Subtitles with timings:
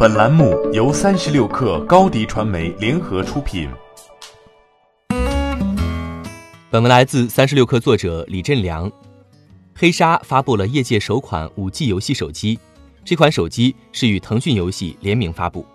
[0.00, 3.68] 本栏目由三十六氪高低传媒联合出品。
[6.70, 8.88] 本文来自三十六氪作者李振良。
[9.74, 12.60] 黑鲨发布了业界首款五 G 游戏手机，
[13.04, 15.66] 这款手机是与腾讯游戏联名发布。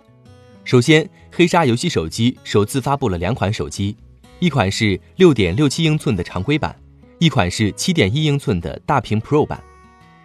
[0.64, 3.98] 首先，黑鲨游戏手机首次发布了两款手机，
[4.40, 6.74] 一款是六点六七英寸的常规版，
[7.20, 9.62] 一款是七点一英寸的大屏 Pro 版。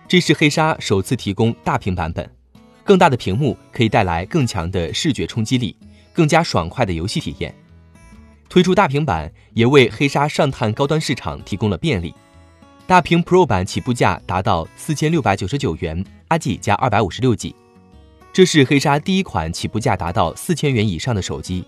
[0.07, 2.31] 这是黑鲨首次提供大屏版本，
[2.89, 5.77] 更大的屏幕可以带来更强的视觉冲击力，
[6.11, 7.55] 更加爽快的游戏体验。
[8.49, 12.15] 推出大屏版也为黑鲨上探高端市场提供了便利。
[12.87, 17.55] 大屏 Pro 版起步价达到四千六百九十九元，8G 加二百五十六 G，
[18.33, 21.63] 这是黑鲨第一款起步价达到四千元以上的手机。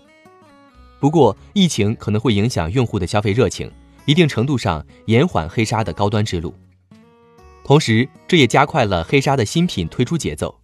[0.99, 3.71] 不过，疫情可能会影响用户的消费热情，
[4.05, 6.51] 一定程度上延缓黑鲨的高端之路。
[7.63, 10.57] 同时，这也加快了黑鲨的新品推出节奏。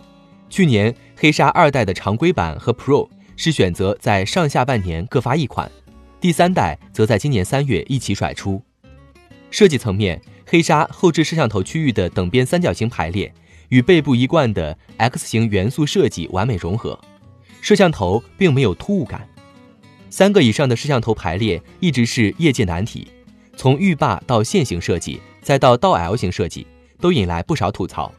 [0.50, 5.72] 去年，黑鲨二代的常规版和 Pro 是选择在上下半年各发一款，
[6.20, 8.64] 第三代则在今年三月一起甩出。
[9.52, 10.22] 设计层面。
[10.50, 13.34] 黑鲨后置摄像头区域的等边三角形排列
[13.68, 16.98] 与背部一贯的 X 型元素设计完美融合，
[17.60, 19.28] 摄像头并没有突兀感。
[20.10, 23.10] 三个以上的摄像头排列一直是业界难题，
[23.58, 26.66] 从浴霸到线型设计，再到倒 L 型设计，
[27.02, 28.14] 都引来不少吐槽。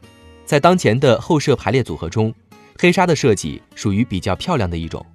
[0.49, 2.33] 在当前的后摄排列组合中，
[2.79, 5.05] 黑鲨的设计属于比较漂亮的一种。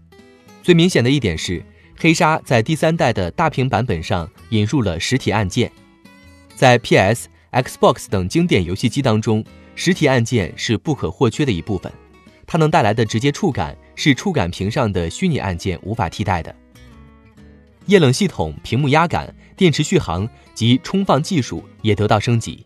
[0.63, 1.61] 最明显的一点是，
[1.99, 5.69] 黑鲨在第三代的大屏版本上引入了实体按键。
[6.55, 11.93] 在 PS、Xbox 等经典游戏机当中，实体按键是不可或缺的一部分。
[12.47, 16.55] 它能带来的直接触感是触感屏上的虚拟按键无法替代的。
[17.87, 22.65] 液冷系统、屏幕压感、电池续航及充放技术也得到升级。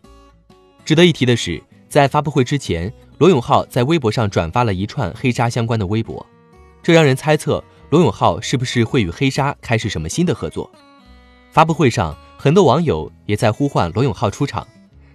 [0.85, 6.25] 值得一提的是，在发布会之前，罗永浩在微博上转发了一串黑鲨相关的微博，
[6.81, 10.71] 这让人猜测罗永浩是不是会与黑鲨开始什么新的合作。
[11.51, 12.15] 发布会上。
[12.41, 14.65] 很多网友也在呼唤罗永浩出场，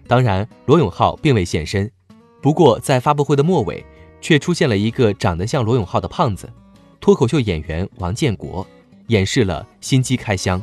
[0.06, 1.90] 当然罗永浩并未现身。
[2.42, 3.82] 不过在发布会的末尾，
[4.20, 6.52] 却出现了一个长得像罗永浩的胖子，
[7.00, 8.66] 脱口秀演员王建国，
[9.06, 10.62] 演示了新机开箱。